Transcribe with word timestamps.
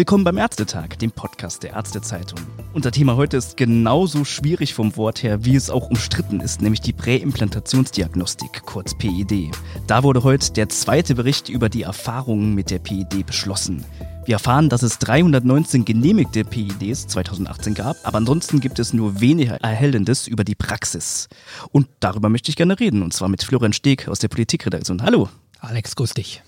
Willkommen 0.00 0.24
beim 0.24 0.38
Ärztetag, 0.38 0.98
dem 0.98 1.10
Podcast 1.10 1.62
der 1.62 1.74
Ärztezeitung. 1.74 2.38
Unser 2.72 2.90
Thema 2.90 3.16
heute 3.16 3.36
ist 3.36 3.58
genauso 3.58 4.24
schwierig 4.24 4.72
vom 4.72 4.96
Wort 4.96 5.22
her, 5.22 5.44
wie 5.44 5.54
es 5.54 5.68
auch 5.68 5.90
umstritten 5.90 6.40
ist, 6.40 6.62
nämlich 6.62 6.80
die 6.80 6.94
Präimplantationsdiagnostik, 6.94 8.62
kurz 8.64 8.96
PID. 8.96 9.50
Da 9.86 10.02
wurde 10.02 10.22
heute 10.22 10.54
der 10.54 10.70
zweite 10.70 11.14
Bericht 11.14 11.50
über 11.50 11.68
die 11.68 11.82
Erfahrungen 11.82 12.54
mit 12.54 12.70
der 12.70 12.78
PID 12.78 13.26
beschlossen. 13.26 13.84
Wir 14.24 14.36
erfahren, 14.36 14.70
dass 14.70 14.82
es 14.82 14.98
319 15.00 15.84
genehmigte 15.84 16.44
PIDs 16.46 17.06
2018 17.06 17.74
gab, 17.74 17.98
aber 18.02 18.16
ansonsten 18.16 18.60
gibt 18.60 18.78
es 18.78 18.94
nur 18.94 19.20
wenig 19.20 19.50
Erhellendes 19.50 20.26
über 20.26 20.44
die 20.44 20.54
Praxis. 20.54 21.28
Und 21.72 21.88
darüber 22.00 22.30
möchte 22.30 22.48
ich 22.48 22.56
gerne 22.56 22.80
reden, 22.80 23.02
und 23.02 23.12
zwar 23.12 23.28
mit 23.28 23.42
Florian 23.42 23.74
Steg 23.74 24.08
aus 24.08 24.18
der 24.18 24.28
Politikredaktion. 24.28 25.02
Hallo. 25.02 25.28
Alex, 25.60 25.94
grüß 25.94 26.14
dich. 26.14 26.42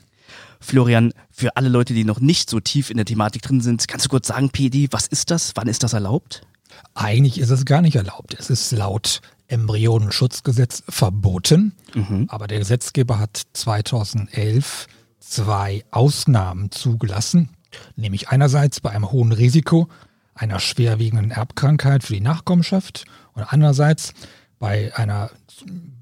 Florian, 0.62 1.12
für 1.30 1.56
alle 1.56 1.68
Leute, 1.68 1.92
die 1.92 2.04
noch 2.04 2.20
nicht 2.20 2.48
so 2.48 2.60
tief 2.60 2.90
in 2.90 2.96
der 2.96 3.06
Thematik 3.06 3.42
drin 3.42 3.60
sind, 3.60 3.86
kannst 3.88 4.06
du 4.06 4.10
kurz 4.10 4.28
sagen, 4.28 4.50
PD, 4.50 4.88
was 4.90 5.06
ist 5.06 5.30
das? 5.30 5.52
Wann 5.54 5.68
ist 5.68 5.82
das 5.82 5.92
erlaubt? 5.92 6.42
Eigentlich 6.94 7.38
ist 7.38 7.50
es 7.50 7.64
gar 7.64 7.82
nicht 7.82 7.96
erlaubt. 7.96 8.36
Es 8.38 8.48
ist 8.48 8.70
laut 8.72 9.20
Embryonenschutzgesetz 9.48 10.82
verboten, 10.88 11.72
mhm. 11.94 12.26
aber 12.28 12.46
der 12.46 12.58
Gesetzgeber 12.58 13.18
hat 13.18 13.42
2011 13.52 14.86
zwei 15.20 15.84
Ausnahmen 15.90 16.70
zugelassen, 16.70 17.50
nämlich 17.96 18.28
einerseits 18.28 18.80
bei 18.80 18.90
einem 18.90 19.12
hohen 19.12 19.32
Risiko 19.32 19.88
einer 20.34 20.60
schwerwiegenden 20.60 21.30
Erbkrankheit 21.30 22.04
für 22.04 22.14
die 22.14 22.20
Nachkommenschaft 22.20 23.04
und 23.34 23.42
andererseits 23.42 24.14
bei 24.58 24.94
einer 24.96 25.30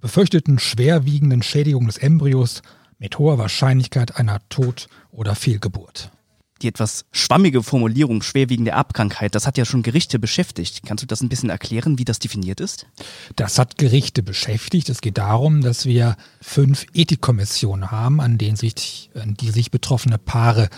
befürchteten 0.00 0.58
schwerwiegenden 0.58 1.42
Schädigung 1.42 1.86
des 1.86 1.96
Embryos 1.96 2.62
mit 3.00 3.18
hoher 3.18 3.38
Wahrscheinlichkeit 3.38 4.16
einer 4.16 4.38
Tod- 4.48 4.88
oder 5.10 5.34
Fehlgeburt. 5.34 6.12
Die 6.62 6.68
etwas 6.68 7.06
schwammige 7.10 7.62
Formulierung 7.62 8.22
schwerwiegende 8.22 8.72
Erbkrankheit, 8.72 9.34
das 9.34 9.46
hat 9.46 9.56
ja 9.56 9.64
schon 9.64 9.82
Gerichte 9.82 10.18
beschäftigt. 10.18 10.82
Kannst 10.84 11.02
du 11.02 11.06
das 11.06 11.22
ein 11.22 11.30
bisschen 11.30 11.48
erklären, 11.48 11.98
wie 11.98 12.04
das 12.04 12.18
definiert 12.18 12.60
ist? 12.60 12.86
Das 13.34 13.58
hat 13.58 13.78
Gerichte 13.78 14.22
beschäftigt. 14.22 14.90
Es 14.90 15.00
geht 15.00 15.16
darum, 15.16 15.62
dass 15.62 15.86
wir 15.86 16.16
fünf 16.42 16.84
Ethikkommissionen 16.92 17.90
haben, 17.90 18.20
an 18.20 18.36
denen 18.36 18.56
sich, 18.56 19.10
die 19.14 19.50
sich 19.50 19.70
betroffene 19.70 20.18
Paare 20.18 20.68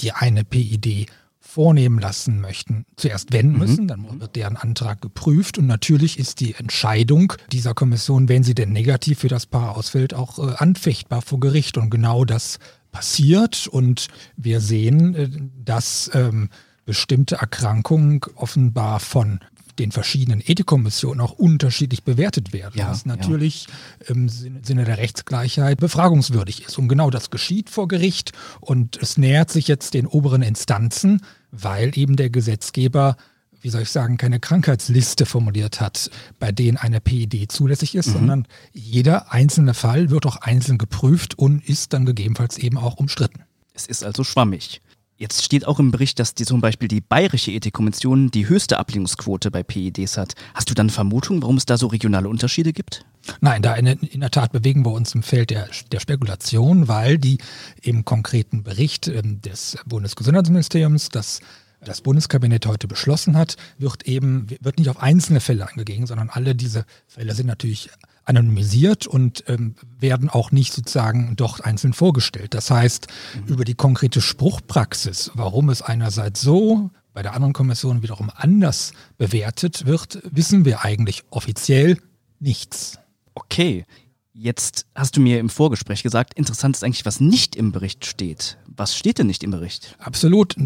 die 0.00 0.12
eine 0.12 0.44
PID 0.44 1.10
vornehmen 1.52 1.98
lassen 1.98 2.40
möchten, 2.40 2.86
zuerst 2.96 3.32
wenden 3.32 3.52
mhm. 3.54 3.58
müssen. 3.58 3.88
Dann 3.88 4.20
wird 4.20 4.36
deren 4.36 4.56
Antrag 4.56 5.02
geprüft 5.02 5.58
und 5.58 5.66
natürlich 5.66 6.18
ist 6.18 6.40
die 6.40 6.54
Entscheidung 6.54 7.34
dieser 7.52 7.74
Kommission, 7.74 8.28
wenn 8.30 8.42
sie 8.42 8.54
denn 8.54 8.72
negativ 8.72 9.18
für 9.18 9.28
das 9.28 9.44
Paar 9.44 9.76
ausfällt, 9.76 10.14
auch 10.14 10.38
äh, 10.38 10.54
anfechtbar 10.56 11.20
vor 11.20 11.40
Gericht. 11.40 11.76
Und 11.76 11.90
genau 11.90 12.24
das 12.24 12.58
passiert 12.90 13.66
und 13.66 14.08
wir 14.36 14.60
sehen, 14.60 15.14
äh, 15.14 15.28
dass 15.62 16.10
ähm, 16.14 16.48
bestimmte 16.86 17.36
Erkrankungen 17.36 18.20
offenbar 18.34 18.98
von 18.98 19.40
den 19.78 19.92
verschiedenen 19.92 20.40
Ethikkommissionen 20.44 21.20
auch 21.20 21.32
unterschiedlich 21.32 22.02
bewertet 22.02 22.52
werden, 22.52 22.78
ja, 22.78 22.90
was 22.90 23.06
natürlich 23.06 23.66
ja. 24.00 24.14
im 24.14 24.28
Sinne 24.28 24.84
der 24.84 24.98
Rechtsgleichheit 24.98 25.80
befragungswürdig 25.80 26.64
ist. 26.66 26.78
Und 26.78 26.88
genau 26.88 27.10
das 27.10 27.30
geschieht 27.30 27.70
vor 27.70 27.88
Gericht 27.88 28.32
und 28.60 28.96
es 29.00 29.16
nähert 29.16 29.50
sich 29.50 29.68
jetzt 29.68 29.94
den 29.94 30.06
oberen 30.06 30.42
Instanzen, 30.42 31.22
weil 31.50 31.96
eben 31.96 32.16
der 32.16 32.30
Gesetzgeber 32.30 33.16
wie 33.62 33.70
soll 33.70 33.82
ich 33.82 33.90
sagen, 33.90 34.16
keine 34.16 34.40
Krankheitsliste 34.40 35.24
formuliert 35.24 35.80
hat, 35.80 36.10
bei 36.38 36.50
denen 36.50 36.76
eine 36.76 37.00
PID 37.00 37.50
zulässig 37.50 37.94
ist, 37.94 38.08
mhm. 38.08 38.12
sondern 38.12 38.48
jeder 38.72 39.32
einzelne 39.32 39.72
Fall 39.72 40.10
wird 40.10 40.26
auch 40.26 40.36
einzeln 40.36 40.78
geprüft 40.78 41.38
und 41.38 41.66
ist 41.66 41.92
dann 41.92 42.04
gegebenenfalls 42.04 42.58
eben 42.58 42.76
auch 42.76 42.96
umstritten. 42.96 43.44
Es 43.72 43.86
ist 43.86 44.04
also 44.04 44.24
schwammig. 44.24 44.82
Jetzt 45.22 45.44
steht 45.44 45.68
auch 45.68 45.78
im 45.78 45.92
Bericht, 45.92 46.18
dass 46.18 46.34
die, 46.34 46.44
zum 46.44 46.60
Beispiel 46.60 46.88
die 46.88 47.00
Bayerische 47.00 47.52
Ethikkommission 47.52 48.32
die 48.32 48.48
höchste 48.48 48.80
Ablehnungsquote 48.80 49.52
bei 49.52 49.62
PIDs 49.62 50.16
hat. 50.16 50.34
Hast 50.52 50.68
du 50.68 50.74
dann 50.74 50.90
Vermutung, 50.90 51.42
warum 51.42 51.58
es 51.58 51.64
da 51.64 51.78
so 51.78 51.86
regionale 51.86 52.28
Unterschiede 52.28 52.72
gibt? 52.72 53.04
Nein, 53.40 53.62
da 53.62 53.76
in, 53.76 53.86
in 53.86 54.18
der 54.18 54.32
Tat 54.32 54.50
bewegen 54.50 54.84
wir 54.84 54.90
uns 54.90 55.14
im 55.14 55.22
Feld 55.22 55.50
der, 55.50 55.68
der 55.92 56.00
Spekulation, 56.00 56.88
weil 56.88 57.18
die 57.18 57.38
im 57.82 58.04
konkreten 58.04 58.64
Bericht 58.64 59.06
ähm, 59.06 59.40
des 59.42 59.78
Bundesgesundheitsministeriums, 59.86 61.08
das 61.10 61.38
das 61.84 62.00
Bundeskabinett 62.00 62.66
heute 62.66 62.86
beschlossen 62.88 63.36
hat, 63.36 63.56
wird 63.78 64.06
eben, 64.06 64.46
wird 64.60 64.78
nicht 64.78 64.88
auf 64.88 65.00
einzelne 65.00 65.40
Fälle 65.40 65.68
angegangen, 65.68 66.06
sondern 66.06 66.30
alle 66.30 66.54
diese 66.54 66.84
Fälle 67.06 67.34
sind 67.34 67.46
natürlich 67.46 67.90
anonymisiert 68.24 69.06
und 69.06 69.44
ähm, 69.48 69.74
werden 69.98 70.30
auch 70.30 70.52
nicht 70.52 70.72
sozusagen 70.72 71.34
doch 71.36 71.60
einzeln 71.60 71.92
vorgestellt. 71.92 72.54
Das 72.54 72.70
heißt, 72.70 73.08
mhm. 73.34 73.52
über 73.52 73.64
die 73.64 73.74
konkrete 73.74 74.20
Spruchpraxis, 74.20 75.32
warum 75.34 75.70
es 75.70 75.82
einerseits 75.82 76.40
so, 76.40 76.90
bei 77.12 77.22
der 77.22 77.34
anderen 77.34 77.52
Kommission 77.52 78.02
wiederum 78.02 78.30
anders 78.34 78.92
bewertet 79.18 79.86
wird, 79.86 80.22
wissen 80.30 80.64
wir 80.64 80.84
eigentlich 80.84 81.24
offiziell 81.30 81.98
nichts. 82.38 82.98
Okay, 83.34 83.84
jetzt 84.32 84.86
hast 84.94 85.16
du 85.16 85.20
mir 85.20 85.38
im 85.38 85.50
Vorgespräch 85.50 86.02
gesagt, 86.02 86.34
interessant 86.34 86.76
ist 86.76 86.84
eigentlich, 86.84 87.04
was 87.04 87.20
nicht 87.20 87.54
im 87.56 87.72
Bericht 87.72 88.06
steht. 88.06 88.56
Was 88.66 88.96
steht 88.96 89.18
denn 89.18 89.26
nicht 89.26 89.42
im 89.42 89.50
Bericht? 89.50 89.96
Absolut. 89.98 90.56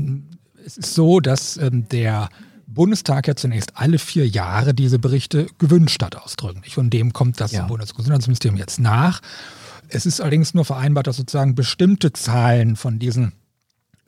Es 0.67 0.77
ist 0.77 0.95
so, 0.95 1.21
dass 1.21 1.57
ähm, 1.59 1.89
der 1.89 2.29
Bundestag 2.67 3.29
ja 3.29 3.37
zunächst 3.37 3.77
alle 3.77 4.01
vier 4.01 4.27
Jahre 4.27 4.75
diese 4.75 4.99
Berichte 4.99 5.47
gewünscht 5.59 6.03
hat, 6.03 6.17
ausdrücklich. 6.17 6.77
Und 6.77 6.91
dem 6.91 7.13
kommt 7.13 7.41
das 7.41 7.53
ja. 7.53 7.67
Bundesgesundheitsministerium 7.67 8.59
jetzt 8.59 8.81
nach. 8.81 9.21
Es 9.89 10.07
ist 10.07 10.21
allerdings 10.21 10.55
nur 10.55 10.65
vereinbart, 10.65 11.07
dass 11.07 11.19
sozusagen 11.19 11.55
bestimmte 11.55 12.13
Zahlen 12.13 12.75
von 12.75 12.99
diesen 12.99 13.33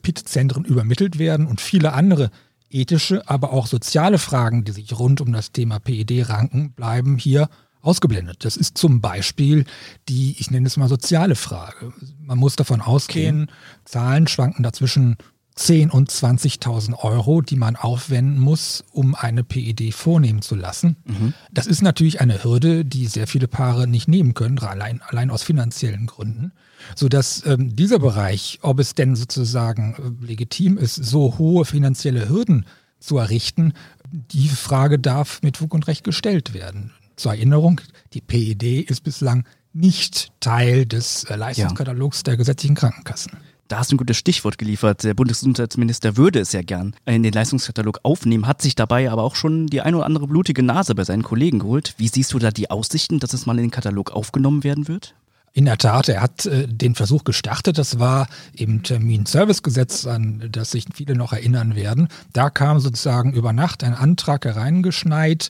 PIT-Zentren 0.03 0.65
übermittelt 0.65 1.21
werden 1.21 1.47
und 1.47 1.61
viele 1.61 1.93
andere 1.93 2.33
ethische, 2.71 3.29
aber 3.29 3.53
auch 3.53 3.69
soziale 3.69 4.19
Fragen, 4.19 4.65
die 4.65 4.73
sich 4.73 4.99
rund 4.99 5.21
um 5.21 5.33
das 5.33 5.53
Thema 5.53 5.79
PED 5.79 6.29
ranken, 6.29 6.73
bleiben 6.73 7.19
hier 7.19 7.49
ausgeblendet. 7.83 8.45
Das 8.45 8.57
ist 8.57 8.77
zum 8.77 9.01
Beispiel 9.01 9.65
die, 10.09 10.35
ich 10.41 10.51
nenne 10.51 10.67
es 10.67 10.77
mal 10.77 10.89
soziale 10.89 11.37
Frage. 11.37 11.93
Man 12.21 12.39
muss 12.39 12.57
davon 12.57 12.81
ausgehen, 12.81 13.45
okay. 13.45 13.53
Zahlen 13.85 14.27
schwanken 14.27 14.65
dazwischen 14.65 15.17
10.000 15.59 15.91
und 15.91 16.11
20.000 16.11 16.95
Euro, 17.03 17.43
die 17.43 17.57
man 17.57 17.75
aufwenden 17.75 18.39
muss, 18.39 18.85
um 18.93 19.15
eine 19.15 19.43
PED 19.43 19.93
vornehmen 19.93 20.41
zu 20.41 20.55
lassen. 20.55 20.97
Mhm. 21.05 21.35
Das 21.51 21.67
ist 21.67 21.83
natürlich 21.83 22.21
eine 22.21 22.45
Hürde, 22.45 22.85
die 22.85 23.07
sehr 23.07 23.27
viele 23.27 23.49
Paare 23.49 23.89
nicht 23.89 24.07
nehmen 24.07 24.35
können, 24.35 24.59
allein, 24.61 25.03
allein 25.03 25.31
aus 25.31 25.43
finanziellen 25.43 26.07
Gründen. 26.07 26.53
Sodass 26.95 27.45
ähm, 27.45 27.75
dieser 27.75 27.99
Bereich, 27.99 28.61
ob 28.63 28.79
es 28.79 28.95
denn 28.95 29.17
sozusagen 29.17 29.97
äh, 30.23 30.27
legitim 30.27 30.79
ist, 30.79 30.95
so 30.95 31.39
hohe 31.39 31.65
finanzielle 31.65 32.29
Hürden 32.29 32.65
zu 33.01 33.19
errichten, 33.19 33.73
die 34.11 34.49
Frage 34.49 34.99
darf 34.99 35.43
mit 35.43 35.57
Fug 35.57 35.75
und 35.75 35.89
Recht 35.89 36.05
gestellt 36.05 36.55
werden. 36.55 36.93
Zur 37.17 37.33
Erinnerung, 37.33 37.81
die 38.13 38.21
PED 38.21 38.89
ist 38.89 39.03
bislang 39.03 39.45
nicht 39.73 40.33
Teil 40.41 40.87
des 40.87 41.25
äh, 41.25 41.37
Leistungskatalogs 41.37 42.19
ja. 42.19 42.23
der 42.25 42.37
gesetzlichen 42.37 42.77
Krankenkassen. 42.77 43.33
Da 43.69 43.79
hast 43.79 43.91
du 43.91 43.97
ein 43.97 43.99
gutes 43.99 44.17
Stichwort 44.17 44.57
geliefert. 44.57 45.05
Der 45.05 45.13
Bundesgesundheitsminister 45.13 46.17
würde 46.17 46.41
es 46.41 46.53
ja 46.53 46.63
gern 46.63 46.97
in 47.05 47.23
den 47.23 47.35
Leistungskatalog 47.35 48.01
aufnehmen, 48.03 48.47
hat 48.47 48.63
sich 48.63 48.75
dabei 48.75 49.11
aber 49.11 49.23
auch 49.23 49.35
schon 49.35 49.67
die 49.67 49.83
eine 49.83 49.99
oder 49.99 50.07
andere 50.07 50.27
blutige 50.27 50.63
Nase 50.63 50.95
bei 50.95 51.05
seinen 51.05 51.23
Kollegen 51.23 51.59
geholt. 51.59 51.93
Wie 51.99 52.09
siehst 52.09 52.33
du 52.33 52.39
da 52.39 52.51
die 52.51 52.71
Aussichten, 52.71 53.19
dass 53.19 53.35
es 53.35 53.45
mal 53.45 53.59
in 53.59 53.65
den 53.65 53.71
Katalog 53.71 54.11
aufgenommen 54.13 54.65
werden 54.65 54.89
wird? 54.89 55.15
In 55.53 55.65
der 55.65 55.79
Tat, 55.79 56.09
er 56.09 56.21
hat 56.21 56.47
äh, 56.47 56.69
den 56.69 56.95
Versuch 56.95 57.25
gestartet. 57.25 57.79
Das 57.79 57.99
war 57.99 58.29
im 58.55 58.83
Terminservicegesetz, 58.83 60.07
an 60.07 60.49
das 60.53 60.71
sich 60.71 60.87
viele 60.95 61.15
noch 61.15 61.33
erinnern 61.33 61.75
werden. 61.75 62.09
Da 62.33 62.51
kam 62.51 62.79
sozusagen 62.81 63.33
über 63.33 63.53
Nacht 63.53 63.83
ein 63.83 63.95
Antrag 63.95 64.45
hereingeschneit 64.45 65.49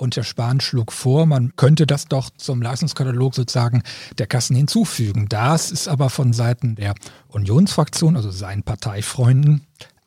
und 0.00 0.16
Herr 0.16 0.24
Spahn 0.24 0.60
schlug 0.60 0.92
vor, 0.92 1.26
man 1.26 1.54
könnte 1.56 1.86
das 1.86 2.06
doch 2.06 2.30
zum 2.36 2.62
Leistungskatalog 2.62 3.34
sozusagen 3.34 3.82
der 4.18 4.26
Kassen 4.26 4.56
hinzufügen. 4.56 5.26
Das 5.28 5.70
ist 5.70 5.88
aber 5.88 6.08
von 6.08 6.32
Seiten 6.32 6.76
der 6.76 6.94
Unionsfraktion, 7.28 8.16
also 8.16 8.30
seinen 8.30 8.62
Parteifreunden, 8.62 9.66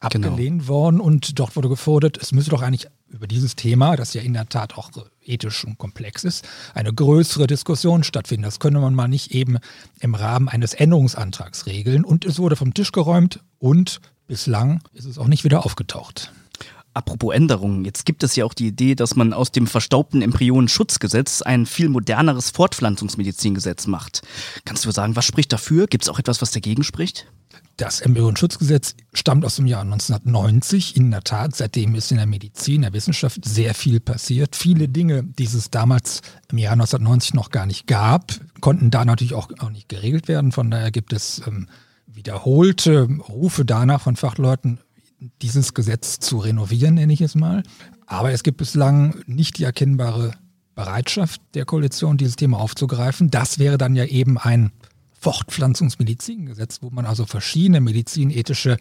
genau. 0.10 0.30
abgelehnt 0.30 0.62
genau. 0.62 0.68
worden 0.68 1.00
und 1.00 1.38
dort 1.38 1.56
wurde 1.56 1.70
gefordert, 1.70 2.18
es 2.18 2.32
müsse 2.32 2.50
doch 2.50 2.62
eigentlich 2.64 2.88
über 3.24 3.28
dieses 3.30 3.56
Thema, 3.56 3.96
das 3.96 4.14
ja 4.14 4.22
in 4.22 4.34
der 4.34 4.50
Tat 4.50 4.78
auch 4.78 4.92
ethisch 5.22 5.64
und 5.64 5.78
komplex 5.78 6.26
ist, 6.26 6.46
eine 6.74 6.94
größere 6.94 7.48
Diskussion 7.48 8.04
stattfinden. 8.04 8.44
Das 8.44 8.60
könne 8.60 8.82
man 8.82 8.94
mal 8.94 9.08
nicht 9.08 9.32
eben 9.32 9.60
im 10.02 10.14
Rahmen 10.14 10.50
eines 10.50 10.74
Änderungsantrags 10.74 11.66
regeln. 11.66 12.04
Und 12.04 12.26
es 12.26 12.38
wurde 12.38 12.58
vom 12.58 12.74
Tisch 12.74 12.92
geräumt 12.92 13.40
und 13.60 14.02
bislang 14.28 14.82
ist 14.92 15.06
es 15.06 15.18
auch 15.18 15.28
nicht 15.28 15.46
wieder 15.46 15.66
aufgetaucht. 15.66 16.34
Apropos 16.94 17.34
Änderungen, 17.34 17.86
jetzt 17.86 18.06
gibt 18.06 18.24
es 18.24 18.36
ja 18.36 18.44
auch 18.44 18.54
die 18.54 18.68
Idee, 18.68 18.94
dass 18.94 19.16
man 19.16 19.32
aus 19.32 19.54
dem 19.54 19.68
verstaubten 19.68 20.22
Embryonenschutzgesetz 20.22 21.42
ein 21.42 21.66
viel 21.66 21.88
moderneres 21.88 22.50
Fortpflanzungsmedizingesetz 22.50 23.88
macht. 23.88 24.24
Kannst 24.66 24.84
du 24.84 24.92
sagen, 24.92 25.16
was 25.16 25.24
spricht 25.24 25.54
dafür? 25.54 25.88
Gibt 25.88 26.04
es 26.04 26.10
auch 26.10 26.20
etwas, 26.20 26.42
was 26.42 26.52
dagegen 26.52 26.84
spricht? 26.84 27.26
Das 27.78 28.02
Embryonenschutzgesetz 28.02 28.96
stammt 29.14 29.46
aus 29.46 29.56
dem 29.56 29.66
Jahr 29.66 29.82
1990. 29.82 30.96
In 30.96 31.12
der 31.12 31.24
Tat, 31.24 31.56
seitdem 31.56 31.96
ist 31.96 32.12
in 32.12 32.18
der 32.18 32.28
Medizin, 32.28 32.76
in 32.76 32.82
der 32.84 32.94
Wissenschaft 32.94 33.46
sehr 33.46 33.74
viel 33.74 34.00
passiert. 34.00 34.56
Viele 34.56 34.88
Dinge, 34.88 35.24
die 35.24 35.46
es 35.46 35.72
damals 35.72 36.22
im 36.52 36.60
Jahr 36.60 36.74
1990 36.74 37.34
noch 37.34 37.50
gar 37.50 37.66
nicht 37.66 37.88
gab, 37.88 38.34
konnten 38.62 38.92
da 38.92 39.06
natürlich 39.06 39.34
auch, 39.34 39.50
auch 39.60 39.72
nicht 39.72 39.90
geregelt 39.90 40.28
werden. 40.28 40.52
Von 40.52 40.70
daher 40.70 40.92
gibt 40.92 41.14
es 41.14 41.42
ähm, 41.48 41.68
wiederholte 42.06 43.10
Rufe 43.28 43.66
danach 43.66 44.02
von 44.02 44.16
Fachleuten, 44.16 44.80
dieses 45.42 45.74
Gesetz 45.74 46.20
zu 46.20 46.38
renovieren, 46.38 46.96
nenne 46.96 47.14
ich 47.14 47.22
es 47.22 47.36
mal. 47.36 47.64
Aber 48.06 48.32
es 48.32 48.44
gibt 48.44 48.58
bislang 48.58 49.16
nicht 49.26 49.58
die 49.58 49.64
erkennbare 49.64 50.34
Bereitschaft 50.76 51.42
der 51.54 51.66
Koalition, 51.66 52.18
dieses 52.18 52.36
Thema 52.36 52.60
aufzugreifen. 52.60 53.30
Das 53.30 53.60
wäre 53.60 53.78
dann 53.78 53.96
ja 53.96 54.06
eben 54.06 54.38
ein 54.38 54.72
Fortpflanzungsmedizingesetz, 55.24 56.80
wo 56.82 56.90
man 56.90 57.06
also 57.06 57.26
verschiedene 57.26 57.80
medizinethische 57.80 58.78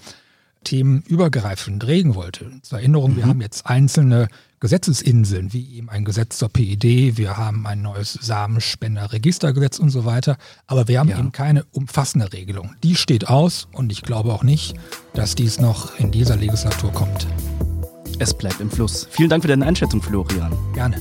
Themen 0.64 1.02
übergreifend 1.02 1.86
regeln 1.86 2.14
wollte. 2.14 2.50
Zur 2.62 2.78
Erinnerung, 2.78 3.12
mhm. 3.12 3.16
wir 3.16 3.26
haben 3.26 3.40
jetzt 3.40 3.66
einzelne 3.66 4.28
Gesetzesinseln, 4.60 5.52
wie 5.52 5.76
eben 5.76 5.88
ein 5.88 6.04
Gesetz 6.04 6.38
zur 6.38 6.48
PID, 6.48 7.16
wir 7.16 7.36
haben 7.36 7.66
ein 7.66 7.82
neues 7.82 8.12
Samenspenderregistergesetz 8.12 9.78
und 9.78 9.90
so 9.90 10.04
weiter, 10.04 10.36
aber 10.66 10.86
wir 10.86 11.00
haben 11.00 11.08
ja. 11.08 11.18
eben 11.18 11.32
keine 11.32 11.64
umfassende 11.72 12.32
Regelung. 12.32 12.74
Die 12.82 12.94
steht 12.94 13.28
aus 13.28 13.68
und 13.72 13.90
ich 13.90 14.02
glaube 14.02 14.32
auch 14.32 14.44
nicht, 14.44 14.74
dass 15.14 15.34
dies 15.34 15.58
noch 15.58 15.98
in 15.98 16.12
dieser 16.12 16.36
Legislatur 16.36 16.92
kommt. 16.92 17.26
Es 18.18 18.34
bleibt 18.34 18.60
im 18.60 18.70
Fluss. 18.70 19.08
Vielen 19.10 19.30
Dank 19.30 19.42
für 19.42 19.48
deine 19.48 19.66
Einschätzung, 19.66 20.00
Florian. 20.00 20.52
Gerne. 20.74 21.00